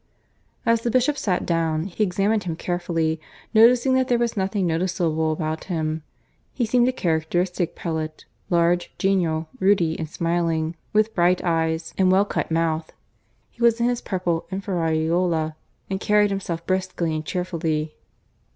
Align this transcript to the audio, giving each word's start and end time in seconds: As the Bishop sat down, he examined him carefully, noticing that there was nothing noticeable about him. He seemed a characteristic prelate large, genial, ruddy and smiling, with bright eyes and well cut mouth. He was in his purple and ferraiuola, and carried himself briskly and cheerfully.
As 0.65 0.81
the 0.81 0.89
Bishop 0.89 1.15
sat 1.15 1.45
down, 1.45 1.83
he 1.83 2.03
examined 2.03 2.45
him 2.45 2.55
carefully, 2.55 3.21
noticing 3.53 3.93
that 3.93 4.07
there 4.07 4.17
was 4.17 4.35
nothing 4.35 4.65
noticeable 4.65 5.31
about 5.31 5.65
him. 5.65 6.01
He 6.53 6.65
seemed 6.65 6.87
a 6.87 6.91
characteristic 6.91 7.75
prelate 7.75 8.25
large, 8.49 8.91
genial, 8.97 9.47
ruddy 9.59 9.99
and 9.99 10.09
smiling, 10.09 10.75
with 10.91 11.13
bright 11.13 11.43
eyes 11.43 11.93
and 11.99 12.11
well 12.11 12.25
cut 12.25 12.49
mouth. 12.49 12.91
He 13.51 13.61
was 13.61 13.79
in 13.79 13.87
his 13.87 14.01
purple 14.01 14.47
and 14.49 14.65
ferraiuola, 14.65 15.53
and 15.87 15.99
carried 15.99 16.31
himself 16.31 16.65
briskly 16.65 17.13
and 17.13 17.23
cheerfully. 17.23 17.93